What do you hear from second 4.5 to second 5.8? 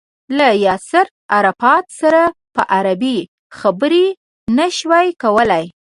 نه شوای کولای.